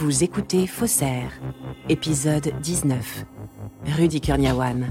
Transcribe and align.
Vous 0.00 0.24
écoutez 0.24 0.66
Faussaire, 0.66 1.30
épisode 1.90 2.54
19. 2.62 3.26
Rudy 3.98 4.22
Kurniawan, 4.22 4.88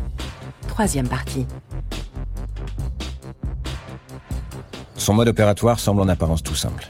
troisième 0.67 1.07
partie. 1.07 1.47
Son 4.93 5.15
mode 5.15 5.29
opératoire 5.29 5.79
semble 5.79 6.01
en 6.01 6.09
apparence 6.09 6.43
tout 6.43 6.53
simple. 6.53 6.89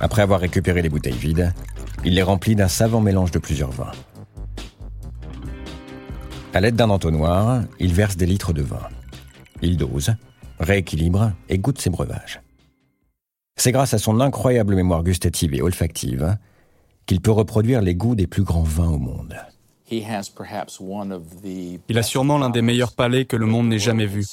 Après 0.00 0.22
avoir 0.22 0.40
récupéré 0.40 0.80
les 0.80 0.88
bouteilles 0.88 1.12
vides, 1.12 1.52
il 2.06 2.14
les 2.14 2.22
remplit 2.22 2.56
d'un 2.56 2.68
savant 2.68 3.02
mélange 3.02 3.32
de 3.32 3.38
plusieurs 3.38 3.70
vins. 3.70 3.92
À 6.54 6.62
l'aide 6.62 6.76
d'un 6.76 6.88
entonnoir, 6.88 7.64
il 7.78 7.92
verse 7.92 8.16
des 8.16 8.24
litres 8.24 8.54
de 8.54 8.62
vin. 8.62 8.88
Il 9.60 9.76
dose, 9.76 10.14
rééquilibre 10.58 11.32
et 11.50 11.58
goûte 11.58 11.82
ses 11.82 11.90
breuvages. 11.90 12.40
C'est 13.56 13.72
grâce 13.72 13.92
à 13.92 13.98
son 13.98 14.20
incroyable 14.22 14.74
mémoire 14.74 15.02
gustative 15.02 15.52
et 15.52 15.60
olfactive 15.60 16.38
qu'il 17.06 17.20
peut 17.20 17.30
reproduire 17.30 17.80
les 17.80 17.94
goûts 17.94 18.14
des 18.14 18.26
plus 18.26 18.42
grands 18.42 18.62
vins 18.62 18.90
au 18.90 18.98
monde. 18.98 19.36
Il 19.88 20.04
a 21.98 22.02
sûrement 22.02 22.38
l'un 22.38 22.50
des 22.50 22.62
meilleurs 22.62 22.92
palais 22.92 23.24
que 23.24 23.36
le 23.36 23.46
monde 23.46 23.68
n'ait 23.68 23.78
jamais 23.78 24.06
vu. 24.06 24.24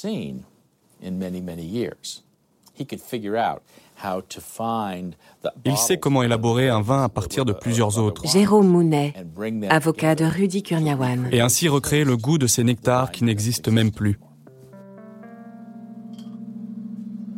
Il 5.64 5.76
sait 5.76 5.98
comment 5.98 6.22
élaborer 6.24 6.68
un 6.68 6.80
vin 6.80 7.04
à 7.04 7.08
partir 7.08 7.44
de 7.44 7.52
plusieurs 7.52 7.98
autres. 7.98 8.26
Jérôme 8.26 8.66
Mounet, 8.66 9.14
avocat 9.70 10.16
de 10.16 10.24
Rudy 10.24 10.64
Kurniawan. 10.64 11.28
Et 11.30 11.40
ainsi 11.40 11.68
recréer 11.68 12.02
le 12.02 12.16
goût 12.16 12.38
de 12.38 12.48
ces 12.48 12.64
nectars 12.64 13.12
qui 13.12 13.22
n'existent 13.22 13.70
même 13.70 13.92
plus. 13.92 14.18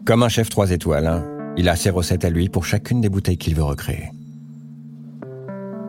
Comme 0.06 0.22
un 0.22 0.28
chef 0.28 0.48
trois 0.48 0.70
étoiles, 0.70 1.06
hein, 1.06 1.24
il 1.58 1.68
a 1.68 1.76
ses 1.76 1.90
recettes 1.90 2.24
à 2.24 2.30
lui 2.30 2.48
pour 2.48 2.64
chacune 2.64 3.02
des 3.02 3.08
bouteilles 3.10 3.38
qu'il 3.38 3.54
veut 3.54 3.64
recréer. 3.64 4.10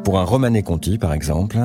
Pour 0.08 0.20
un 0.20 0.24
Romanée 0.24 0.64
Conti, 0.64 0.98
par 0.98 1.12
exemple, 1.12 1.58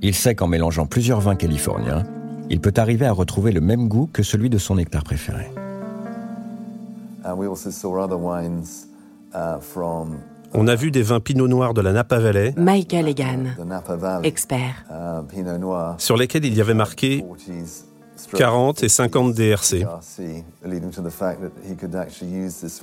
il 0.00 0.14
sait 0.14 0.36
qu'en 0.36 0.46
mélangeant 0.46 0.86
plusieurs 0.86 1.18
vins 1.18 1.34
californiens, 1.34 2.04
il 2.48 2.60
peut 2.60 2.72
arriver 2.76 3.04
à 3.04 3.10
retrouver 3.10 3.50
le 3.50 3.60
même 3.60 3.88
goût 3.88 4.08
que 4.12 4.22
celui 4.22 4.48
de 4.48 4.58
son 4.58 4.76
nectar 4.76 5.02
préféré. 5.02 5.50
On 10.54 10.68
a 10.68 10.74
vu 10.76 10.92
des 10.92 11.02
vins 11.02 11.18
Pinot 11.18 11.48
Noir 11.48 11.74
de 11.74 11.80
la 11.80 11.92
Napa 11.92 12.20
Valley. 12.20 12.54
Michael 12.56 13.08
Egan, 13.08 13.46
expert. 14.22 14.84
Sur 15.98 16.16
lesquels 16.16 16.44
il 16.44 16.54
y 16.54 16.60
avait 16.60 16.74
marqué 16.74 17.24
40 18.34 18.82
et 18.82 18.88
50 18.88 19.34
DRC. 19.34 19.86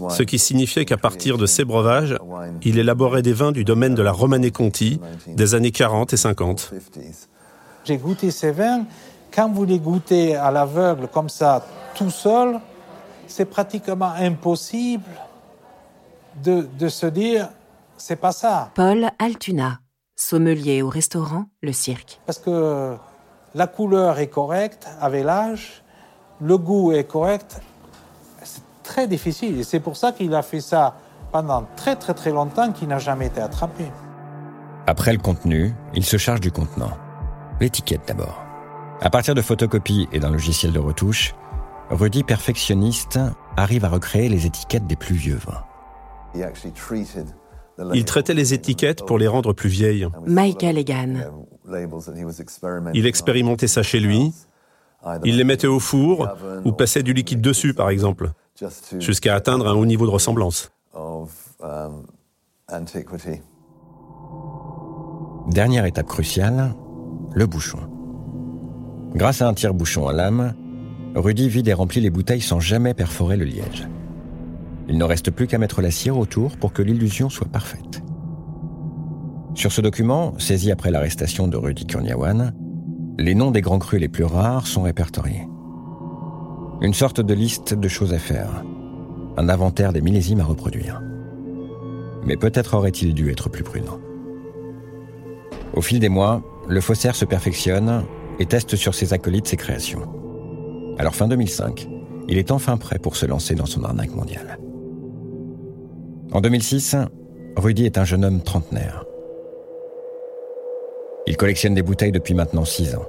Ce 0.09 0.23
qui 0.23 0.39
signifiait 0.39 0.85
qu'à 0.85 0.97
partir 0.97 1.38
de 1.38 1.45
ces 1.45 1.66
breuvages, 1.66 2.17
il 2.63 2.80
élaborait 2.80 3.21
des 3.21 3.33
vins 3.33 3.52
du 3.52 3.63
domaine 3.63 3.95
de 3.95 4.02
la 4.02 4.11
Romanée 4.11 4.52
Conti 4.52 4.99
des 5.27 5.55
années 5.55 5.71
40 5.71 6.13
et 6.13 6.17
50. 6.17 6.73
J'ai 7.85 7.97
goûté 7.97 8.31
ces 8.31 8.52
vins. 8.52 8.85
Quand 9.33 9.52
vous 9.52 9.65
les 9.65 9.80
goûtez 9.80 10.35
à 10.35 10.52
l'aveugle 10.52 11.08
comme 11.08 11.30
ça, 11.30 11.65
tout 11.95 12.09
seul, 12.09 12.59
c'est 13.27 13.45
pratiquement 13.45 14.11
impossible 14.11 15.03
de, 16.43 16.67
de 16.77 16.88
se 16.88 17.05
dire 17.08 17.49
c'est 17.97 18.15
pas 18.15 18.31
ça. 18.31 18.71
Paul 18.75 19.09
Altuna, 19.19 19.80
sommelier 20.15 20.81
au 20.81 20.89
restaurant 20.89 21.45
Le 21.61 21.73
Cirque. 21.73 22.19
Parce 22.25 22.39
que 22.39 22.95
la 23.58 23.66
couleur 23.66 24.19
est 24.19 24.27
correcte 24.27 24.88
avec 25.02 25.25
l'âge, 25.25 25.83
le 26.39 26.59
goût 26.59 26.91
est 26.91 27.05
correct. 27.05 27.59
C'est 28.44 28.61
très 28.83 29.08
difficile 29.08 29.59
et 29.59 29.64
c'est 29.64 29.80
pour 29.80 29.97
ça 29.97 30.11
qu'il 30.11 30.36
a 30.36 30.44
fait 30.44 30.61
ça 30.61 30.95
pendant 31.31 31.66
très 31.75 31.95
très 31.95 32.14
très 32.14 32.30
longtemps 32.30 32.72
qu'il 32.72 32.88
n'a 32.88 32.99
jamais 32.99 33.25
été 33.25 33.41
attrapé. 33.41 33.86
Après 34.86 35.11
le 35.11 35.17
contenu, 35.17 35.73
il 35.95 36.05
se 36.05 36.17
charge 36.17 36.39
du 36.39 36.52
contenant. 36.52 36.91
L'étiquette 37.59 38.08
d'abord. 38.08 38.44
À 39.02 39.09
partir 39.09 39.33
de 39.33 39.41
photocopies 39.41 40.08
et 40.11 40.20
d'un 40.20 40.30
logiciel 40.30 40.71
de 40.71 40.80
retouche, 40.80 41.33
Rudy, 41.89 42.23
perfectionniste, 42.23 43.20
arrive 43.55 43.86
à 43.86 43.89
recréer 43.89 44.30
les 44.30 44.45
étiquettes 44.45 44.86
des 44.86 44.95
plus 44.95 45.15
vieux 45.15 45.39
vins. 45.48 45.64
Il 47.93 48.05
traitait 48.05 48.33
les 48.33 48.54
étiquettes 48.54 49.05
pour 49.05 49.17
les 49.17 49.27
rendre 49.27 49.54
plus 49.54 49.70
vieilles. 49.70 50.08
Michael 50.26 50.77
Egan. 50.77 51.14
Il 52.93 53.05
expérimentait 53.05 53.67
ça 53.67 53.83
chez 53.83 53.99
lui. 53.99 54.33
Il 55.23 55.38
les 55.38 55.43
mettait 55.43 55.67
au 55.67 55.80
four 55.80 56.27
ou 56.66 56.71
passait 56.71 57.04
du 57.04 57.14
liquide 57.14 57.42
dessus, 57.42 57.73
par 57.73 57.89
exemple, 57.89 58.32
jusqu'à 58.99 59.36
atteindre 59.36 59.67
un 59.67 59.73
haut 59.73 59.86
niveau 59.86 60.05
de 60.05 60.11
ressemblance. 60.11 60.71
Dernière 65.48 65.86
étape 65.86 66.08
cruciale, 66.08 66.73
le 67.33 67.45
bouchon. 67.45 67.80
Grâce 69.14 69.42
à 69.42 69.48
un 69.48 69.54
tire-bouchon 69.54 70.08
à 70.08 70.14
lame, 70.14 70.54
Rudy 71.16 71.48
vide 71.48 71.67
et 71.70 71.73
remplit 71.73 72.02
les 72.02 72.10
bouteilles 72.10 72.42
sans 72.42 72.60
jamais 72.60 72.93
perforer 72.93 73.37
le 73.37 73.45
liège. 73.45 73.87
Il 74.89 74.98
ne 74.98 75.03
reste 75.03 75.31
plus 75.31 75.48
qu'à 75.48 75.58
mettre 75.58 75.81
la 75.81 75.92
cire 75.92 76.17
autour 76.17 76.58
pour 76.58 76.71
que 76.73 76.81
l'illusion 76.81 77.30
soit 77.30 77.48
parfaite. 77.48 78.02
Sur 79.53 79.71
ce 79.71 79.81
document, 79.81 80.37
saisi 80.37 80.71
après 80.71 80.92
l'arrestation 80.92 81.48
de 81.48 81.58
Rudy 81.58 81.86
Kurniawan, 81.86 82.53
les 83.17 83.36
noms 83.36 83.52
des 83.52 83.61
grands 83.61 83.80
crus 83.80 83.99
les 83.99 84.08
plus 84.08 84.23
rares 84.23 84.67
sont 84.67 84.83
répertoriés. 84.83 85.48
Une 86.81 86.93
sorte 86.93 87.21
de 87.21 87.33
liste 87.33 87.73
de 87.73 87.87
choses 87.87 88.14
à 88.14 88.20
faire, 88.20 88.64
un 89.36 89.49
inventaire 89.49 89.93
des 89.93 90.02
millésimes 90.02 90.42
à 90.42 90.45
reproduire. 90.45 91.02
Mais 92.23 92.37
peut-être 92.37 92.75
aurait-il 92.75 93.14
dû 93.14 93.31
être 93.31 93.49
plus 93.49 93.64
prudent. 93.64 93.99
Au 95.73 95.81
fil 95.81 95.99
des 95.99 96.09
mois, 96.09 96.43
le 96.67 96.81
faussaire 96.81 97.15
se 97.15 97.25
perfectionne 97.25 98.04
et 98.39 98.45
teste 98.45 98.75
sur 98.75 98.93
ses 98.93 99.14
acolytes 99.14 99.48
ses 99.48 99.58
créations. 99.58 100.04
Alors 100.99 101.15
fin 101.15 101.27
2005, 101.27 101.87
il 102.27 102.37
est 102.37 102.52
enfin 102.52 102.77
prêt 102.77 102.99
pour 102.99 103.15
se 103.15 103.25
lancer 103.25 103.55
dans 103.55 103.65
son 103.65 103.83
arnaque 103.83 104.14
mondiale. 104.14 104.59
En 106.33 106.42
2006, 106.42 106.98
Rudy 107.55 107.86
est 107.86 107.98
un 107.98 108.04
jeune 108.04 108.26
homme 108.26 108.42
trentenaire. 108.42 109.05
Il 111.26 111.38
collectionne 111.38 111.73
des 111.73 111.82
bouteilles 111.82 112.11
depuis 112.11 112.33
maintenant 112.33 112.65
six 112.65 112.95
ans. 112.95 113.05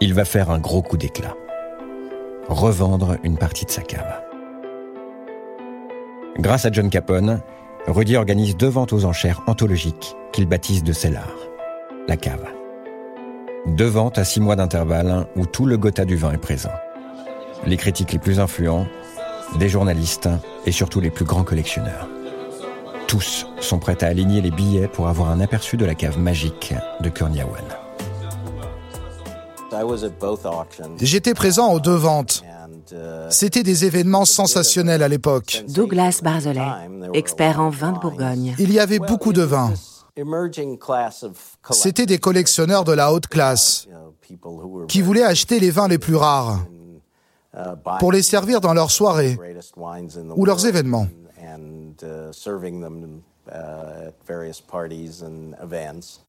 Il 0.00 0.12
va 0.12 0.26
faire 0.26 0.50
un 0.50 0.58
gros 0.58 0.82
coup 0.82 0.98
d'éclat. 0.98 1.34
Revendre 2.48 3.16
une 3.24 3.38
partie 3.38 3.64
de 3.64 3.70
sa 3.70 3.80
cave. 3.80 4.22
Grâce 6.38 6.66
à 6.66 6.72
John 6.72 6.90
Capone, 6.90 7.40
Rudy 7.86 8.16
organise 8.16 8.56
deux 8.56 8.68
ventes 8.68 8.92
aux 8.92 9.06
enchères 9.06 9.42
anthologiques 9.46 10.16
qu'il 10.32 10.46
baptise 10.46 10.84
de 10.84 10.92
Cellar, 10.92 11.32
la 12.08 12.18
cave. 12.18 12.44
Deux 13.68 13.86
ventes 13.86 14.18
à 14.18 14.24
six 14.24 14.40
mois 14.40 14.56
d'intervalle 14.56 15.26
où 15.36 15.46
tout 15.46 15.64
le 15.64 15.78
Gotha 15.78 16.04
du 16.04 16.16
vin 16.16 16.32
est 16.32 16.38
présent. 16.38 16.72
Les 17.66 17.78
critiques 17.78 18.12
les 18.12 18.18
plus 18.18 18.40
influents, 18.40 18.86
des 19.58 19.68
journalistes 19.68 20.28
et 20.66 20.72
surtout 20.72 21.00
les 21.00 21.10
plus 21.10 21.24
grands 21.24 21.44
collectionneurs. 21.44 22.08
Tous 23.06 23.46
sont 23.60 23.78
prêts 23.78 24.02
à 24.02 24.08
aligner 24.08 24.40
les 24.40 24.50
billets 24.50 24.88
pour 24.88 25.08
avoir 25.08 25.30
un 25.30 25.40
aperçu 25.40 25.76
de 25.76 25.84
la 25.84 25.94
cave 25.94 26.18
magique 26.18 26.74
de 27.00 27.08
Kurniawan. 27.08 27.62
J'étais 31.00 31.34
présent 31.34 31.72
aux 31.72 31.80
deux 31.80 31.94
ventes. 31.94 32.42
C'était 33.30 33.62
des 33.62 33.84
événements 33.84 34.24
sensationnels 34.24 35.02
à 35.02 35.08
l'époque. 35.08 35.64
Douglas 35.68 36.20
Barzolet, 36.22 36.60
expert 37.14 37.60
en 37.60 37.70
vin 37.70 37.92
de 37.92 37.98
Bourgogne. 37.98 38.54
Il 38.58 38.72
y 38.72 38.78
avait 38.78 38.98
beaucoup 38.98 39.32
de 39.32 39.42
vins. 39.42 39.72
C'était 41.70 42.06
des 42.06 42.18
collectionneurs 42.18 42.84
de 42.84 42.92
la 42.92 43.12
haute 43.12 43.26
classe 43.26 43.88
qui 44.88 45.02
voulaient 45.02 45.24
acheter 45.24 45.58
les 45.60 45.70
vins 45.70 45.88
les 45.88 45.98
plus 45.98 46.16
rares 46.16 46.60
pour 48.00 48.12
les 48.12 48.22
servir 48.22 48.60
dans 48.60 48.74
leurs 48.74 48.90
soirées 48.90 49.38
ou 50.36 50.44
leurs 50.44 50.66
événements. 50.66 51.06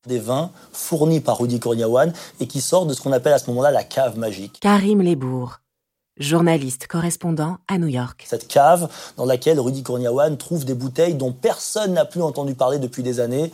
Des 0.06 0.20
vins 0.20 0.52
fournis 0.72 1.20
par 1.22 1.40
Rudy 1.40 1.60
Kurniawan 1.60 2.14
et 2.40 2.48
qui 2.48 2.62
sortent 2.62 2.90
de 2.90 2.94
ce 2.94 3.02
qu'on 3.02 3.12
appelle 3.12 3.34
à 3.34 3.40
ce 3.40 3.50
moment-là 3.50 3.72
la 3.72 3.84
cave 3.84 4.18
magique. 4.18 4.60
Karim 4.60 5.02
Lebourg, 5.02 5.60
journaliste 6.18 6.88
correspondant 6.88 7.58
à 7.68 7.78
New 7.78 7.88
York. 7.88 8.26
Cette 8.28 8.48
cave 8.48 8.90
dans 9.18 9.26
laquelle 9.26 9.60
Rudy 9.60 9.84
Kurniawan 9.84 10.38
trouve 10.38 10.66
des 10.66 10.74
bouteilles 10.74 11.16
dont 11.16 11.32
personne 11.32 11.94
n'a 11.94 12.06
plus 12.06 12.22
entendu 12.22 12.54
parler 12.54 12.80
depuis 12.80 13.04
des 13.04 13.20
années. 13.20 13.52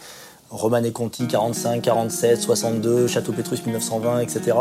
Romanée 0.50 0.92
Conti 0.92 1.28
45, 1.28 1.82
47, 1.82 2.42
62, 2.42 3.08
Château 3.08 3.32
Pétrus 3.32 3.64
1920, 3.66 4.20
etc. 4.20 4.58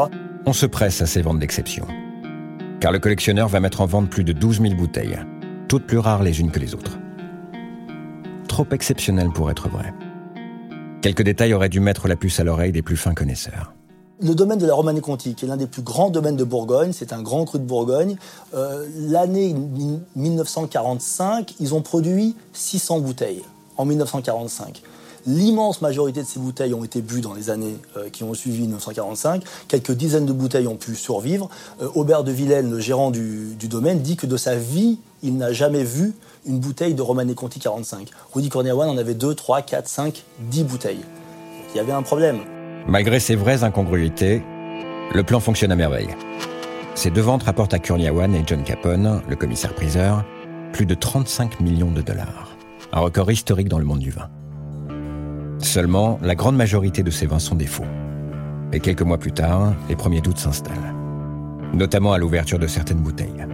On 0.47 0.53
se 0.53 0.67
presse 0.67 1.03
à 1.03 1.07
ces 1.07 1.21
ventes 1.21 1.41
d'exception. 1.41 1.87
Car 2.81 2.93
le 2.93 2.99
collectionneur 2.99 3.49
va 3.49 3.61
mettre 3.61 3.83
en 3.83 3.87
vente 3.87 4.09
plus 4.09 4.25
de 4.25 4.33
12 4.33 4.63
000 4.63 4.75
bouteilles, 4.75 5.19
toutes 5.69 5.87
plus 5.87 5.99
rares 5.99 6.23
les 6.23 6.41
unes 6.41 6.51
que 6.51 6.59
les 6.59 6.75
autres. 6.75 6.99
Trop 8.49 8.67
exceptionnel 8.71 9.29
pour 9.35 9.51
être 9.51 9.69
vrai. 9.69 9.93
Quelques 11.03 11.23
détails 11.23 11.53
auraient 11.53 11.69
dû 11.69 11.79
mettre 11.79 12.09
la 12.09 12.17
puce 12.17 12.41
à 12.41 12.45
l'oreille 12.45 12.73
des 12.73 12.81
plus 12.81 12.97
fins 12.97 13.13
connaisseurs. 13.13 13.75
le 14.23 14.35
domaine 14.35 14.59
de 14.59 14.67
la 14.67 14.75
Romanée-Conti, 14.75 15.35
qui 15.35 15.45
est 15.45 15.49
l'un 15.49 15.59
des 15.59 15.67
plus 15.67 15.83
grands 15.83 16.11
domaines 16.11 16.37
de 16.37 16.45
Bourgogne, 16.45 16.93
c'est 16.93 17.13
un 17.13 17.23
grand 17.23 17.45
cru 17.45 17.59
de 17.59 17.65
Bourgogne. 17.65 18.17
Euh, 18.55 18.87
l'année 18.97 19.55
1945, 20.17 21.55
ils 21.61 21.75
ont 21.75 21.83
produit 21.83 22.35
600 22.55 23.01
bouteilles 23.01 23.43
en 23.77 23.85
1945. 23.85 24.83
L'immense 25.27 25.83
majorité 25.83 26.23
de 26.23 26.27
ces 26.27 26.41
bouteilles 26.41 26.75
ont 26.75 26.85
été 26.85 27.03
bues 27.03 27.21
dans 27.21 27.35
les 27.35 27.51
années 27.51 27.77
euh, 27.97 28.09
qui 28.11 28.25
ont 28.25 28.35
suivi 28.35 28.63
1945. 28.63 29.43
Quelques 29.69 29.93
dizaines 29.93 30.27
de 30.27 30.33
bouteilles 30.33 30.67
ont 30.67 30.77
pu 30.77 30.95
survivre. 30.95 31.51
Euh, 31.83 31.89
Aubert 31.95 32.25
de 32.25 32.33
Villene, 32.33 32.71
le 32.71 32.81
gérant 32.81 33.11
du, 33.11 33.57
domaine, 33.69 34.01
dit 34.01 34.17
que 34.17 34.27
de 34.27 34.37
sa 34.37 34.57
vie, 34.57 34.99
il 35.23 35.37
n'a 35.37 35.53
jamais 35.53 35.85
vu 35.85 36.15
une 36.47 36.59
bouteille 36.59 36.95
de 36.95 37.03
Romanée 37.03 37.35
Conti 37.35 37.61
45. 37.61 38.09
Rudy 38.33 38.49
Corniawan 38.49 38.89
en 38.89 38.97
avait 38.97 39.15
2, 39.15 39.35
3, 39.35 39.63
4, 39.63 39.89
5, 39.89 40.25
10 40.51 40.65
bouteilles. 40.65 41.05
il 41.75 41.77
y 41.77 41.81
avait 41.81 41.93
un 41.93 42.03
problème. 42.03 42.41
Malgré 42.87 43.21
ces 43.21 43.37
vraies 43.37 43.63
incongruités, 43.63 44.43
le 45.13 45.23
plan 45.23 45.41
fonctionne 45.41 45.73
à 45.73 45.77
merveille. 45.77 46.09
Ces 46.95 47.11
deux 47.11 47.21
ventes 47.21 47.43
rapportent 47.43 47.75
à 47.75 47.79
Kurniawan 47.79 48.35
et 48.35 48.43
John 48.47 48.65
Capone, 48.65 49.23
le 49.29 49.37
commissaire-priseur, 49.37 50.25
plus 50.73 50.87
de 50.87 50.95
35 50.95 51.61
millions 51.61 51.93
de 51.93 52.01
dollars. 52.01 52.57
Un 52.93 53.01
record 53.01 53.31
historique 53.31 53.69
dans 53.69 53.79
le 53.79 53.85
monde 53.85 54.01
du 54.01 54.11
vin. 54.11 54.29
Seulement, 55.63 56.19
la 56.23 56.35
grande 56.35 56.57
majorité 56.57 57.03
de 57.03 57.11
ces 57.11 57.27
vins 57.27 57.39
sont 57.39 57.55
des 57.55 57.67
faux. 57.67 57.85
Et 58.73 58.81
quelques 58.81 59.03
mois 59.03 59.19
plus 59.19 59.33
tard, 59.33 59.75
les 59.89 59.97
premiers 59.97 60.21
doutes 60.21 60.39
s'installent. 60.39 60.95
Notamment 61.75 62.13
à 62.13 62.19
l'ouverture 62.19 62.59
de 62.59 62.67
certaines 62.67 62.99
bouteilles. 62.99 63.47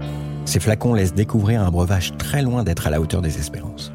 Ces 0.45 0.61
flacons 0.61 0.95
laissent 0.95 1.15
découvrir 1.15 1.63
un 1.63 1.71
breuvage 1.71 2.17
très 2.17 2.43
loin 2.43 2.65
d'être 2.65 2.87
à 2.87 2.91
la 2.91 3.01
hauteur 3.01 3.21
des 3.23 3.39
espérances. 3.39 3.93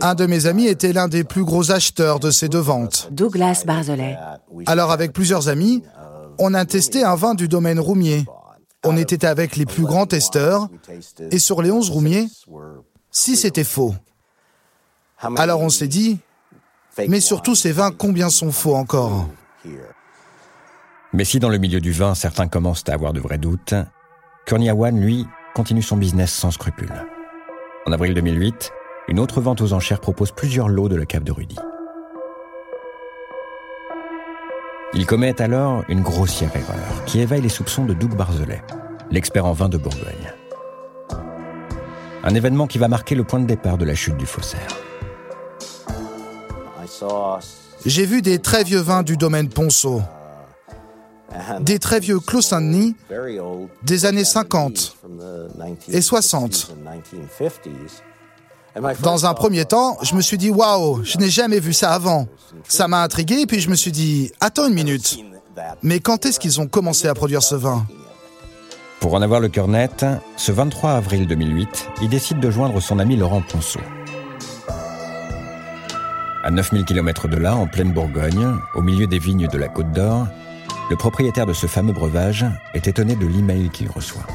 Un 0.00 0.14
de 0.14 0.26
mes 0.26 0.46
amis 0.46 0.66
était 0.66 0.92
l'un 0.92 1.08
des 1.08 1.24
plus 1.24 1.44
gros 1.44 1.70
acheteurs 1.70 2.20
de 2.20 2.30
ces 2.30 2.48
deux 2.48 2.58
ventes. 2.58 3.08
Douglas 3.10 3.64
Barzolet. 3.66 4.16
Alors 4.66 4.90
avec 4.90 5.12
plusieurs 5.12 5.48
amis, 5.48 5.82
on 6.38 6.54
a 6.54 6.64
testé 6.64 7.04
un 7.04 7.14
vin 7.14 7.34
du 7.34 7.48
domaine 7.48 7.78
Roumier. 7.78 8.24
On 8.84 8.96
était 8.96 9.24
avec 9.24 9.56
les 9.56 9.66
plus 9.66 9.84
grands 9.84 10.06
testeurs, 10.06 10.68
et 11.30 11.38
sur 11.38 11.62
les 11.62 11.70
11 11.70 11.90
Roumiers, 11.90 12.26
si 13.10 13.36
c'était 13.36 13.64
faux. 13.64 13.94
Alors 15.36 15.60
on 15.60 15.68
s'est 15.68 15.88
dit, 15.88 16.18
mais 17.08 17.20
surtout 17.20 17.54
ces 17.54 17.72
vins, 17.72 17.92
combien 17.92 18.28
sont 18.28 18.50
faux 18.50 18.74
encore 18.74 19.28
Mais 21.12 21.24
si 21.24 21.38
dans 21.38 21.48
le 21.48 21.58
milieu 21.58 21.80
du 21.80 21.92
vin, 21.92 22.14
certains 22.14 22.48
commencent 22.48 22.84
à 22.88 22.94
avoir 22.94 23.12
de 23.12 23.20
vrais 23.20 23.38
doutes, 23.38 23.74
Kurniawan, 24.46 25.00
lui, 25.00 25.26
continue 25.54 25.82
son 25.82 25.96
business 25.96 26.32
sans 26.32 26.50
scrupules. 26.50 27.06
En 27.86 27.92
avril 27.92 28.14
2008, 28.14 28.72
une 29.08 29.20
autre 29.20 29.40
vente 29.40 29.60
aux 29.60 29.72
enchères 29.72 30.00
propose 30.00 30.32
plusieurs 30.32 30.68
lots 30.68 30.88
de 30.88 30.96
la 30.96 31.06
cave 31.06 31.24
de 31.24 31.32
Rudy. 31.32 31.56
Il 34.94 35.06
commet 35.06 35.40
alors 35.40 35.84
une 35.88 36.02
grossière 36.02 36.54
erreur 36.54 37.04
qui 37.06 37.20
éveille 37.20 37.40
les 37.40 37.48
soupçons 37.48 37.84
de 37.84 37.94
Doug 37.94 38.14
Barzelet, 38.14 38.62
l'expert 39.10 39.46
en 39.46 39.52
vin 39.52 39.68
de 39.68 39.78
Bourgogne. 39.78 40.32
Un 42.24 42.34
événement 42.34 42.66
qui 42.66 42.78
va 42.78 42.88
marquer 42.88 43.14
le 43.14 43.24
point 43.24 43.40
de 43.40 43.46
départ 43.46 43.78
de 43.78 43.84
la 43.84 43.94
chute 43.94 44.16
du 44.16 44.26
faussaire. 44.26 44.68
J'ai 47.84 48.06
vu 48.06 48.22
des 48.22 48.38
très 48.38 48.64
vieux 48.64 48.80
vins 48.80 49.02
du 49.02 49.16
domaine 49.16 49.48
Ponceau, 49.48 50.02
des 51.60 51.78
très 51.78 52.00
vieux 52.00 52.20
Clos 52.20 52.42
Saint-Denis 52.42 52.94
des 53.82 54.06
années 54.06 54.24
50 54.24 54.96
et 55.88 56.00
60. 56.00 56.74
Dans 59.02 59.26
un 59.26 59.34
premier 59.34 59.64
temps, 59.64 59.98
je 60.02 60.14
me 60.14 60.22
suis 60.22 60.38
dit 60.38 60.50
waouh, 60.50 61.02
je 61.04 61.18
n'ai 61.18 61.28
jamais 61.28 61.60
vu 61.60 61.72
ça 61.72 61.92
avant. 61.92 62.26
Ça 62.68 62.88
m'a 62.88 63.02
intrigué 63.02 63.46
puis 63.46 63.60
je 63.60 63.68
me 63.68 63.74
suis 63.74 63.92
dit 63.92 64.30
attends 64.40 64.68
une 64.68 64.74
minute. 64.74 65.18
Mais 65.82 66.00
quand 66.00 66.24
est-ce 66.24 66.40
qu'ils 66.40 66.60
ont 66.60 66.66
commencé 66.66 67.08
à 67.08 67.14
produire 67.14 67.42
ce 67.42 67.54
vin? 67.54 67.86
Pour 69.00 69.14
en 69.14 69.22
avoir 69.22 69.40
le 69.40 69.48
cœur 69.48 69.68
net, 69.68 70.06
ce 70.36 70.52
23 70.52 70.92
avril 70.92 71.26
2008, 71.26 71.88
il 72.02 72.08
décide 72.08 72.38
de 72.38 72.50
joindre 72.50 72.80
son 72.80 73.00
ami 73.00 73.16
Laurent 73.16 73.42
Ponceau. 73.42 73.80
À 76.44 76.50
9000 76.50 76.84
km 76.84 77.28
de 77.28 77.36
là, 77.36 77.54
en 77.54 77.68
pleine 77.68 77.92
Bourgogne, 77.92 78.56
au 78.74 78.82
milieu 78.82 79.06
des 79.06 79.20
vignes 79.20 79.46
de 79.46 79.58
la 79.58 79.68
Côte 79.68 79.92
d'Or, 79.92 80.26
le 80.90 80.96
propriétaire 80.96 81.46
de 81.46 81.52
ce 81.52 81.68
fameux 81.68 81.92
breuvage 81.92 82.44
est 82.74 82.88
étonné 82.88 83.14
de 83.14 83.24
l'email 83.24 83.70
qu'il 83.70 83.88
reçoit. 83.88 84.26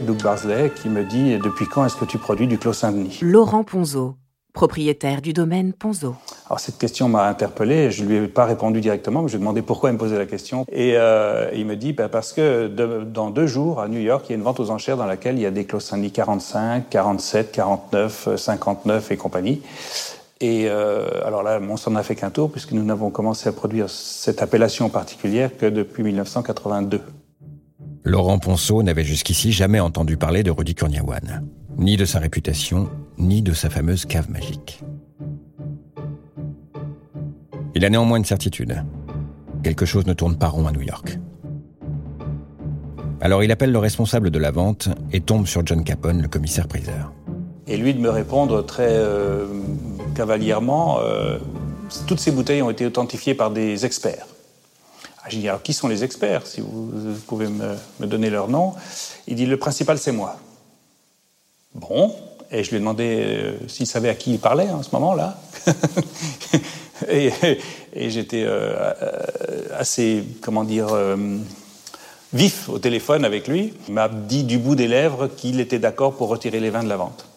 Doug 0.00 0.22
Barsley 0.22 0.72
qui 0.74 0.88
me 0.88 1.04
dit 1.04 1.36
Depuis 1.36 1.66
quand 1.66 1.84
est-ce 1.84 1.96
que 1.96 2.06
tu 2.06 2.16
produis 2.16 2.46
du 2.46 2.56
Clos 2.56 2.72
Saint-Denis? 2.72 3.18
Laurent 3.20 3.62
Ponzo, 3.62 4.16
propriétaire 4.54 5.20
du 5.20 5.34
domaine 5.34 5.74
Ponzo. 5.74 6.16
Alors 6.46 6.60
cette 6.60 6.78
question 6.78 7.10
m'a 7.10 7.28
interpellé, 7.28 7.90
je 7.90 8.04
ne 8.04 8.08
lui 8.08 8.16
ai 8.16 8.26
pas 8.26 8.46
répondu 8.46 8.80
directement, 8.80 9.20
mais 9.20 9.28
je 9.28 9.34
lui 9.34 9.36
ai 9.36 9.40
demandé 9.40 9.60
pourquoi 9.60 9.90
il 9.90 9.92
me 9.92 9.98
posait 9.98 10.16
la 10.16 10.24
question. 10.24 10.64
Et 10.72 10.94
euh, 10.96 11.50
il 11.54 11.66
me 11.66 11.76
dit 11.76 11.92
bah, 11.92 12.08
Parce 12.08 12.32
que 12.32 12.68
dans 13.04 13.28
deux 13.28 13.46
jours, 13.46 13.80
à 13.80 13.88
New 13.88 14.00
York, 14.00 14.24
il 14.28 14.32
y 14.32 14.34
a 14.34 14.38
une 14.38 14.44
vente 14.44 14.60
aux 14.60 14.70
enchères 14.70 14.96
dans 14.96 15.06
laquelle 15.06 15.36
il 15.36 15.42
y 15.42 15.46
a 15.46 15.50
des 15.50 15.66
Clos 15.66 15.80
Saint-Denis 15.80 16.10
45, 16.10 16.88
47, 16.88 17.52
49, 17.52 18.28
59 18.36 19.10
et 19.10 19.16
compagnie. 19.18 19.60
Et 20.42 20.66
euh, 20.66 21.24
alors 21.24 21.44
là, 21.44 21.60
on 21.62 21.76
s'en 21.76 21.94
a 21.94 22.02
fait 22.02 22.16
qu'un 22.16 22.30
tour, 22.30 22.50
puisque 22.50 22.72
nous 22.72 22.82
n'avons 22.82 23.10
commencé 23.10 23.48
à 23.48 23.52
produire 23.52 23.88
cette 23.88 24.42
appellation 24.42 24.88
particulière 24.88 25.56
que 25.56 25.66
depuis 25.66 26.02
1982. 26.02 27.00
Laurent 28.02 28.40
Ponceau 28.40 28.82
n'avait 28.82 29.04
jusqu'ici 29.04 29.52
jamais 29.52 29.78
entendu 29.78 30.16
parler 30.16 30.42
de 30.42 30.50
Rudy 30.50 30.74
Kurniawan, 30.74 31.44
ni 31.78 31.96
de 31.96 32.04
sa 32.04 32.18
réputation, 32.18 32.90
ni 33.18 33.40
de 33.40 33.52
sa 33.52 33.70
fameuse 33.70 34.04
cave 34.04 34.30
magique. 34.30 34.82
Il 37.76 37.84
a 37.84 37.90
néanmoins 37.90 38.18
une 38.18 38.24
certitude. 38.24 38.82
Quelque 39.62 39.86
chose 39.86 40.06
ne 40.06 40.12
tourne 40.12 40.36
pas 40.36 40.48
rond 40.48 40.66
à 40.66 40.72
New 40.72 40.82
York. 40.82 41.20
Alors 43.20 43.44
il 43.44 43.52
appelle 43.52 43.70
le 43.70 43.78
responsable 43.78 44.32
de 44.32 44.38
la 44.40 44.50
vente 44.50 44.88
et 45.12 45.20
tombe 45.20 45.46
sur 45.46 45.64
John 45.64 45.84
Capone, 45.84 46.20
le 46.20 46.26
commissaire-priseur. 46.26 47.12
Et 47.68 47.76
lui 47.76 47.94
de 47.94 48.00
me 48.00 48.10
répondre 48.10 48.66
très 48.66 48.88
euh, 48.90 49.46
cavalièrement, 50.14 51.00
euh, 51.00 51.38
toutes 52.06 52.20
ces 52.20 52.30
bouteilles 52.30 52.62
ont 52.62 52.70
été 52.70 52.86
authentifiées 52.86 53.34
par 53.34 53.50
des 53.50 53.84
experts. 53.84 54.26
Ah, 55.18 55.28
je 55.28 55.38
dis, 55.38 55.48
alors 55.48 55.62
qui 55.62 55.72
sont 55.72 55.88
les 55.88 56.04
experts, 56.04 56.46
si 56.46 56.60
vous, 56.60 56.90
pouvez 57.26 57.46
me, 57.48 58.06
donner 58.06 58.30
leur 58.30 58.48
nom? 58.48 58.74
Il 59.26 59.36
dit, 59.36 59.46
le 59.46 59.56
principal, 59.56 59.98
c'est 59.98 60.12
moi. 60.12 60.36
Bon, 61.74 62.14
et 62.50 62.64
je 62.64 62.70
lui 62.70 62.76
ai 62.76 62.80
demandé 62.80 63.22
euh, 63.24 63.68
s'il 63.68 63.86
savait 63.86 64.08
à 64.08 64.14
qui 64.14 64.32
il 64.32 64.38
parlait 64.38 64.68
en 64.68 64.82
ce 64.82 64.90
moment-là. 64.92 65.38
et, 67.08 67.30
j'étais 67.94 68.46
assez, 69.76 70.24
comment 70.40 70.64
dire, 70.64 70.88
vif 72.32 72.68
au 72.68 72.78
téléphone 72.78 73.24
avec 73.24 73.48
lui. 73.48 73.74
Il 73.88 73.94
m'a 73.94 74.08
dit 74.08 74.44
du 74.44 74.58
bout 74.58 74.74
des 74.74 74.88
lèvres 74.88 75.28
qu'il 75.28 75.60
était 75.60 75.78
d'accord 75.78 76.14
pour 76.14 76.28
retirer 76.28 76.60
les 76.60 76.70
vins 76.70 76.82
de 76.82 76.88
la 76.88 76.96
vente. 76.96 77.31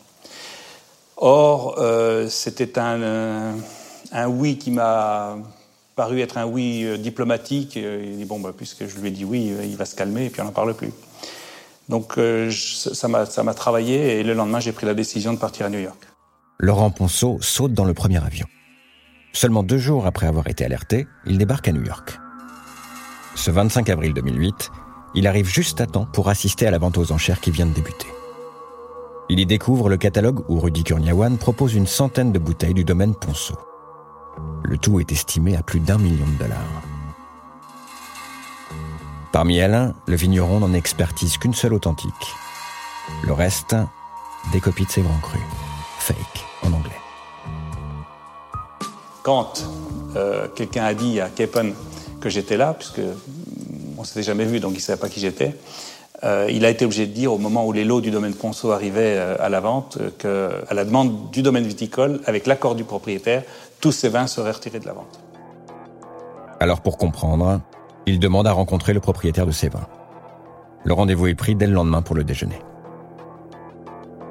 Or, 1.17 1.75
euh, 1.77 2.27
c'était 2.29 2.77
un, 2.77 3.55
un, 4.11 4.27
oui 4.27 4.57
qui 4.57 4.71
m'a 4.71 5.37
paru 5.95 6.19
être 6.19 6.37
un 6.37 6.45
oui 6.45 6.83
euh, 6.83 6.97
diplomatique. 6.97 7.75
Il 7.77 8.17
dit, 8.17 8.25
bon, 8.25 8.39
bah, 8.39 8.51
puisque 8.55 8.87
je 8.87 8.97
lui 8.99 9.07
ai 9.07 9.11
dit 9.11 9.23
oui, 9.23 9.51
euh, 9.51 9.63
il 9.63 9.77
va 9.77 9.85
se 9.85 9.95
calmer 9.95 10.25
et 10.25 10.29
puis 10.29 10.41
on 10.41 10.45
n'en 10.45 10.51
parle 10.51 10.73
plus. 10.73 10.91
Donc 11.87 12.19
ça 12.49 13.07
m'a 13.07 13.53
travaillé 13.53 14.19
et 14.19 14.23
le 14.23 14.33
lendemain, 14.33 14.59
j'ai 14.59 14.71
pris 14.71 14.87
la 14.87 14.95
décision 14.95 15.33
de 15.33 15.37
partir 15.37 15.67
à 15.67 15.69
New 15.69 15.79
York. 15.79 16.01
Laurent 16.57 16.89
Ponceau 16.89 17.37
saute 17.41 17.73
dans 17.73 17.85
le 17.85 17.93
premier 17.93 18.23
avion. 18.23 18.47
Seulement 19.33 19.61
deux 19.61 19.77
jours 19.77 20.07
après 20.07 20.25
avoir 20.25 20.47
été 20.47 20.65
alerté, 20.65 21.05
il 21.27 21.37
débarque 21.37 21.67
à 21.67 21.73
New 21.73 21.85
York. 21.85 22.17
Ce 23.35 23.51
25 23.51 23.87
avril 23.89 24.15
2008, 24.15 24.71
il 25.13 25.27
arrive 25.27 25.47
juste 25.47 25.79
à 25.79 25.85
temps 25.85 26.07
pour 26.11 26.27
assister 26.29 26.65
à 26.65 26.71
la 26.71 26.79
vente 26.79 26.97
aux 26.97 27.11
enchères 27.11 27.39
qui 27.39 27.51
vient 27.51 27.67
de 27.67 27.73
débuter. 27.73 28.07
Il 29.27 29.39
y 29.39 29.45
découvre 29.47 29.89
le 29.89 29.97
catalogue 29.97 30.43
où 30.49 30.59
Rudy 30.59 30.83
Kurniawan 30.83 31.37
propose 31.37 31.73
une 31.73 31.87
centaine 31.87 32.31
de 32.31 32.37
bouteilles 32.37 32.75
du 32.75 32.83
domaine 32.83 33.15
Ponceau. 33.15 33.57
Le 34.63 34.77
tout 34.77 34.99
est 34.99 35.11
estimé 35.11 35.55
à 35.55 35.63
plus 35.63 35.79
d'un 35.79 35.97
million 35.97 36.27
de 36.27 36.43
dollars. 36.43 36.83
Parmi 39.31 39.57
elles, 39.57 39.95
le 40.05 40.15
vigneron 40.15 40.59
n'en 40.59 40.73
expertise 40.73 41.37
qu'une 41.37 41.55
seule 41.55 41.73
authentique. 41.73 42.35
Le 43.25 43.33
reste, 43.33 43.75
des 44.53 44.59
copies 44.59 44.85
de 44.85 44.91
ses 44.91 45.01
grands 45.01 45.19
crus. 45.19 45.41
Fake 45.97 46.45
en 46.61 46.71
anglais. 46.71 46.91
Quand 49.23 49.65
euh, 50.15 50.47
quelqu'un 50.49 50.85
a 50.85 50.93
dit 50.93 51.19
à 51.19 51.29
Kepen 51.29 51.73
que 52.21 52.29
j'étais 52.29 52.57
là, 52.57 52.75
puisque 52.75 53.01
on 53.97 54.03
s'était 54.03 54.21
jamais 54.21 54.45
vu, 54.45 54.59
donc 54.59 54.73
il 54.73 54.77
ne 54.77 54.81
savait 54.81 54.99
pas 54.99 55.09
qui 55.09 55.19
j'étais, 55.19 55.55
euh, 56.23 56.47
il 56.49 56.65
a 56.65 56.69
été 56.69 56.85
obligé 56.85 57.07
de 57.07 57.11
dire 57.11 57.33
au 57.33 57.37
moment 57.37 57.65
où 57.67 57.73
les 57.73 57.83
lots 57.83 58.01
du 58.01 58.09
domaine 58.09 58.33
Ponceau 58.33 58.71
arrivaient 58.71 59.15
euh, 59.17 59.35
à 59.39 59.49
la 59.49 59.59
vente 59.59 59.97
euh, 60.23 60.61
qu'à 60.65 60.73
la 60.73 60.85
demande 60.85 61.29
du 61.31 61.41
domaine 61.41 61.65
viticole, 61.65 62.21
avec 62.25 62.47
l'accord 62.47 62.75
du 62.75 62.83
propriétaire, 62.83 63.43
tous 63.81 63.91
ces 63.91 64.09
vins 64.09 64.27
seraient 64.27 64.51
retirés 64.51 64.79
de 64.79 64.85
la 64.85 64.93
vente. 64.93 65.19
Alors 66.59 66.81
pour 66.81 66.97
comprendre, 66.97 67.59
il 68.05 68.19
demande 68.19 68.47
à 68.47 68.53
rencontrer 68.53 68.93
le 68.93 69.01
propriétaire 69.01 69.45
de 69.45 69.51
ces 69.51 69.67
vins. 69.67 69.87
Le 70.85 70.93
rendez-vous 70.93 71.27
est 71.27 71.35
pris 71.35 71.55
dès 71.55 71.67
le 71.67 71.73
lendemain 71.73 72.01
pour 72.01 72.15
le 72.15 72.23
déjeuner. 72.23 72.59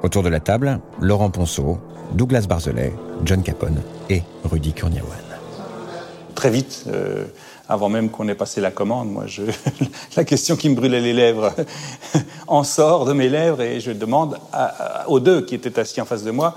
Autour 0.01 0.23
de 0.23 0.29
la 0.29 0.39
table, 0.39 0.79
Laurent 0.99 1.29
Ponceau, 1.29 1.77
Douglas 2.13 2.45
Barzelet, 2.47 2.93
John 3.23 3.43
Capone 3.43 3.81
et 4.09 4.23
Rudy 4.43 4.73
Kurniawan. 4.73 5.11
très 6.35 6.49
vite, 6.49 6.85
avant 7.67 7.89
même 7.89 8.09
qu'on 8.09 8.27
ait 8.27 8.35
passé 8.35 8.61
la 8.61 8.71
commande. 8.71 9.09
Moi, 9.09 9.25
la 10.15 10.23
question 10.23 10.55
qui 10.55 10.69
me 10.69 10.75
brûlait 10.75 11.01
les 11.01 11.13
lèvres 11.13 11.53
en 12.47 12.63
sort 12.63 13.05
de 13.05 13.13
mes 13.13 13.29
lèvres 13.29 13.61
et 13.61 13.79
je 13.79 13.91
demande 13.91 14.37
aux 15.07 15.19
deux 15.19 15.41
qui 15.41 15.55
étaient 15.55 15.79
assis 15.79 16.01
en 16.01 16.05
face 16.05 16.23
de 16.23 16.31
moi 16.31 16.55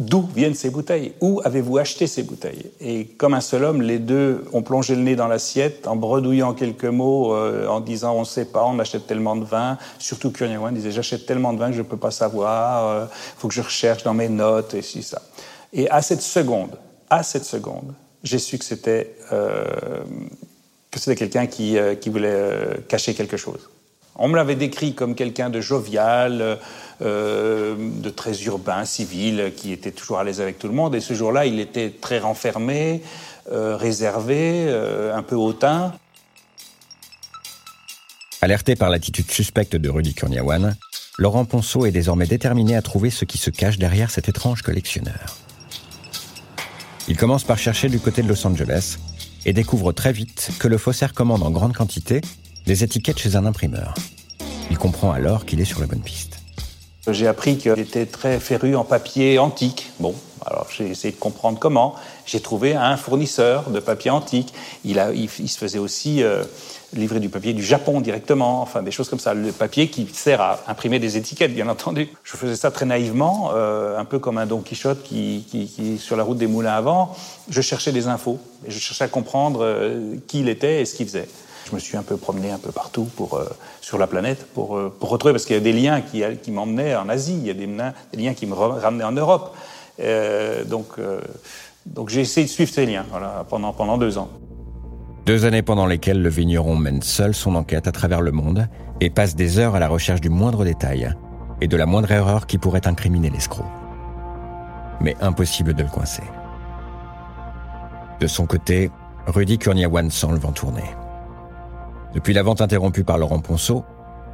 d'où 0.00 0.26
viennent 0.34 0.54
ces 0.54 0.70
bouteilles? 0.70 1.12
Où 1.20 1.40
avez-vous 1.44 1.78
acheté 1.78 2.06
ces 2.06 2.22
bouteilles? 2.22 2.70
Et 2.80 3.04
comme 3.04 3.34
un 3.34 3.40
seul 3.40 3.62
homme, 3.64 3.82
les 3.82 3.98
deux 3.98 4.44
ont 4.52 4.62
plongé 4.62 4.96
le 4.96 5.02
nez 5.02 5.14
dans 5.14 5.28
l'assiette 5.28 5.86
en 5.86 5.94
bredouillant 5.94 6.54
quelques 6.54 6.86
mots, 6.86 7.34
euh, 7.34 7.68
en 7.68 7.80
disant 7.80 8.14
on 8.14 8.20
ne 8.20 8.24
sait 8.24 8.46
pas, 8.46 8.64
on 8.64 8.78
achète 8.78 9.06
tellement 9.06 9.36
de 9.36 9.44
vin. 9.44 9.78
Surtout 9.98 10.30
Kurniawan 10.30 10.74
disait 10.74 10.90
j'achète 10.90 11.26
tellement 11.26 11.52
de 11.52 11.58
vin 11.58 11.68
que 11.68 11.76
je 11.76 11.82
ne 11.82 11.86
peux 11.86 11.98
pas 11.98 12.10
savoir, 12.10 12.82
il 12.82 13.02
euh, 13.02 13.06
faut 13.36 13.48
que 13.48 13.54
je 13.54 13.60
recherche 13.62 14.02
dans 14.02 14.14
mes 14.14 14.30
notes 14.30 14.74
et 14.74 14.82
si 14.82 15.02
ça. 15.02 15.20
Et 15.72 15.88
à 15.90 16.02
cette 16.02 16.22
seconde, 16.22 16.78
à 17.10 17.22
cette 17.22 17.44
seconde, 17.44 17.92
j'ai 18.22 18.38
su 18.38 18.58
que 18.58 18.64
c'était 18.64 19.14
euh, 19.32 19.64
que 20.90 21.14
quelqu'un 21.14 21.46
qui, 21.46 21.76
qui 22.00 22.08
voulait 22.08 22.80
cacher 22.88 23.14
quelque 23.14 23.36
chose. 23.36 23.70
On 24.22 24.28
me 24.28 24.36
l'avait 24.36 24.54
décrit 24.54 24.94
comme 24.94 25.14
quelqu'un 25.14 25.48
de 25.48 25.62
jovial, 25.62 26.58
euh, 27.02 27.74
de 27.78 28.10
très 28.10 28.42
urbain, 28.42 28.84
civil, 28.84 29.52
qui 29.56 29.72
était 29.72 29.92
toujours 29.92 30.18
à 30.18 30.24
l'aise 30.24 30.42
avec 30.42 30.58
tout 30.58 30.68
le 30.68 30.74
monde. 30.74 30.94
Et 30.94 31.00
ce 31.00 31.14
jour-là, 31.14 31.46
il 31.46 31.58
était 31.58 31.88
très 31.88 32.18
renfermé, 32.18 33.02
euh, 33.50 33.78
réservé, 33.78 34.66
euh, 34.68 35.16
un 35.16 35.22
peu 35.22 35.36
hautain. 35.36 35.94
Alerté 38.42 38.76
par 38.76 38.90
l'attitude 38.90 39.30
suspecte 39.30 39.74
de 39.74 39.88
Rudy 39.88 40.12
Kurniawan, 40.12 40.76
Laurent 41.16 41.46
Ponceau 41.46 41.86
est 41.86 41.90
désormais 41.90 42.26
déterminé 42.26 42.76
à 42.76 42.82
trouver 42.82 43.08
ce 43.08 43.24
qui 43.24 43.38
se 43.38 43.48
cache 43.48 43.78
derrière 43.78 44.10
cet 44.10 44.28
étrange 44.28 44.60
collectionneur. 44.60 45.38
Il 47.10 47.16
commence 47.16 47.42
par 47.42 47.58
chercher 47.58 47.88
du 47.88 47.98
côté 47.98 48.22
de 48.22 48.28
Los 48.28 48.46
Angeles 48.46 48.98
et 49.44 49.52
découvre 49.52 49.90
très 49.90 50.12
vite 50.12 50.50
que 50.60 50.68
le 50.68 50.78
faussaire 50.78 51.12
commande 51.12 51.42
en 51.42 51.50
grande 51.50 51.74
quantité 51.74 52.20
des 52.66 52.84
étiquettes 52.84 53.18
chez 53.18 53.34
un 53.34 53.46
imprimeur. 53.46 53.94
Il 54.70 54.78
comprend 54.78 55.10
alors 55.10 55.44
qu'il 55.44 55.60
est 55.60 55.64
sur 55.64 55.80
la 55.80 55.88
bonne 55.88 56.02
piste. 56.02 56.38
J'ai 57.10 57.26
appris 57.26 57.56
qu'il 57.56 57.76
était 57.80 58.06
très 58.06 58.38
féru 58.38 58.76
en 58.76 58.84
papier 58.84 59.40
antique. 59.40 59.90
Bon, 59.98 60.14
alors 60.46 60.66
j'ai 60.70 60.88
essayé 60.88 61.12
de 61.12 61.18
comprendre 61.18 61.58
comment. 61.58 61.94
J'ai 62.26 62.40
trouvé 62.40 62.74
un 62.74 62.96
fournisseur 62.96 63.70
de 63.70 63.80
papier 63.80 64.10
antique. 64.10 64.52
Il, 64.84 64.96
se 65.28 65.58
faisait 65.58 65.78
aussi 65.78 66.22
euh, 66.22 66.44
livrer 66.92 67.20
du 67.20 67.28
papier 67.28 67.52
du 67.52 67.62
Japon 67.62 68.00
directement, 68.00 68.62
enfin 68.62 68.82
des 68.82 68.90
choses 68.90 69.08
comme 69.08 69.18
ça. 69.18 69.34
Le 69.34 69.52
papier 69.52 69.88
qui 69.88 70.06
sert 70.12 70.40
à 70.40 70.60
imprimer 70.66 70.98
des 70.98 71.16
étiquettes, 71.16 71.54
bien 71.54 71.68
entendu. 71.68 72.08
Je 72.24 72.36
faisais 72.36 72.56
ça 72.56 72.70
très 72.70 72.86
naïvement, 72.86 73.50
euh, 73.54 73.98
un 73.98 74.04
peu 74.04 74.18
comme 74.18 74.38
un 74.38 74.46
Don 74.46 74.60
Quichotte 74.60 75.02
qui, 75.02 75.44
qui, 75.48 75.98
sur 75.98 76.16
la 76.16 76.22
route 76.22 76.38
des 76.38 76.46
moulins 76.46 76.74
avant. 76.74 77.14
Je 77.48 77.60
cherchais 77.60 77.92
des 77.92 78.08
infos 78.08 78.38
et 78.66 78.70
je 78.70 78.78
cherchais 78.78 79.04
à 79.04 79.08
comprendre 79.08 79.60
euh, 79.62 80.16
qui 80.26 80.40
il 80.40 80.48
était 80.48 80.80
et 80.80 80.84
ce 80.84 80.94
qu'il 80.94 81.06
faisait. 81.06 81.28
Je 81.68 81.74
me 81.74 81.80
suis 81.80 81.96
un 81.96 82.02
peu 82.02 82.16
promené 82.16 82.50
un 82.50 82.58
peu 82.58 82.72
partout 82.72 83.06
sur 83.80 83.98
la 83.98 84.08
planète 84.08 84.44
pour, 84.54 84.70
retrouver, 85.00 85.32
parce 85.32 85.44
qu'il 85.44 85.54
y 85.54 85.58
a 85.58 85.62
des 85.62 85.74
liens 85.74 86.00
qui, 86.00 86.24
qui 86.42 86.50
m'emmenaient 86.50 86.96
en 86.96 87.08
Asie, 87.08 87.36
il 87.38 87.46
y 87.46 87.50
a 87.50 87.54
des 87.54 87.68
liens 88.20 88.34
qui 88.34 88.46
me 88.46 88.54
ramenaient 88.54 89.04
en 89.04 89.12
Europe. 89.12 89.54
Euh, 89.98 90.64
donc 90.64 90.98
donc 91.86 92.08
j'ai 92.08 92.20
essayé 92.20 92.46
de 92.46 92.50
suivre 92.50 92.70
ces 92.70 92.86
liens 92.86 93.04
pendant 93.48 93.98
deux 93.98 94.18
ans. 94.18 94.28
Deux 95.26 95.44
années 95.44 95.62
pendant 95.62 95.86
lesquelles 95.86 96.22
le 96.22 96.28
vigneron 96.28 96.76
mène 96.76 97.02
seul 97.02 97.34
son 97.34 97.54
enquête 97.54 97.86
à 97.86 97.92
travers 97.92 98.20
le 98.20 98.32
monde 98.32 98.68
et 99.00 99.10
passe 99.10 99.36
des 99.36 99.58
heures 99.58 99.74
à 99.74 99.78
la 99.78 99.88
recherche 99.88 100.20
du 100.20 100.30
moindre 100.30 100.64
détail 100.64 101.12
et 101.60 101.68
de 101.68 101.76
la 101.76 101.86
moindre 101.86 102.10
erreur 102.10 102.46
qui 102.46 102.58
pourrait 102.58 102.86
incriminer 102.86 103.30
l'escroc. 103.30 103.64
Mais 105.00 105.16
impossible 105.20 105.74
de 105.74 105.82
le 105.82 105.88
coincer. 105.88 106.22
De 108.20 108.26
son 108.26 108.46
côté, 108.46 108.90
Rudy 109.26 109.58
Kurniawan 109.58 110.10
sent 110.10 110.28
le 110.30 110.38
vent 110.38 110.52
tourner. 110.52 110.84
Depuis 112.14 112.34
la 112.34 112.42
vente 112.42 112.60
interrompue 112.60 113.04
par 113.04 113.18
Laurent 113.18 113.40
Ponceau, 113.40 113.84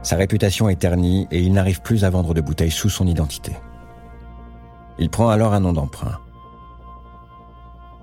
sa 0.03 0.17
réputation 0.17 0.69
est 0.69 0.81
ternie 0.81 1.27
et 1.31 1.41
il 1.41 1.53
n'arrive 1.53 1.83
plus 1.83 2.05
à 2.05 2.11
vendre 2.11 2.33
de 2.33 2.41
bouteilles 2.41 2.71
sous 2.71 2.89
son 2.89 3.07
identité. 3.07 3.53
Il 4.99 5.11
prend 5.11 5.29
alors 5.29 5.53
un 5.53 5.61
nom 5.61 5.73
d'emprunt. 5.73 6.19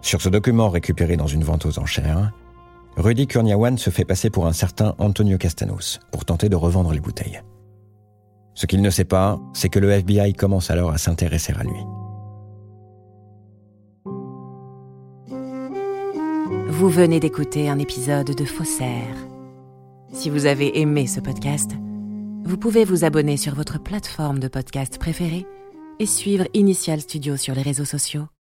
Sur 0.01 0.21
ce 0.21 0.29
document 0.29 0.69
récupéré 0.69 1.17
dans 1.17 1.27
une 1.27 1.43
vente 1.43 1.65
aux 1.65 1.79
enchères, 1.79 2.31
Rudy 2.97 3.25
Kurniawan 3.25 3.77
se 3.77 3.89
fait 3.89 4.05
passer 4.05 4.29
pour 4.29 4.45
un 4.45 4.53
certain 4.53 4.93
Antonio 4.99 5.37
Castanos 5.37 5.99
pour 6.11 6.25
tenter 6.25 6.49
de 6.49 6.55
revendre 6.55 6.91
les 6.91 6.99
bouteilles. 6.99 7.41
Ce 8.53 8.65
qu'il 8.67 8.81
ne 8.81 8.89
sait 8.89 9.05
pas, 9.05 9.39
c'est 9.53 9.69
que 9.69 9.79
le 9.79 9.89
FBI 9.91 10.33
commence 10.33 10.69
alors 10.69 10.91
à 10.91 10.97
s'intéresser 10.97 11.53
à 11.53 11.63
lui. 11.63 11.79
Vous 16.69 16.89
venez 16.89 17.19
d'écouter 17.19 17.69
un 17.69 17.79
épisode 17.79 18.35
de 18.35 18.45
Faussaire 18.45 19.15
si 20.13 20.29
vous 20.29 20.45
avez 20.45 20.79
aimé 20.79 21.07
ce 21.07 21.19
podcast, 21.19 21.71
vous 22.43 22.57
pouvez 22.57 22.85
vous 22.85 23.03
abonner 23.03 23.35
sur 23.35 23.55
votre 23.55 23.81
plateforme 23.81 24.37
de 24.37 24.47
podcast 24.47 24.99
préférée 24.99 25.47
et 26.03 26.05
suivre 26.05 26.45
Initial 26.53 26.99
Studio 26.99 27.37
sur 27.37 27.55
les 27.55 27.61
réseaux 27.61 27.85
sociaux. 27.85 28.27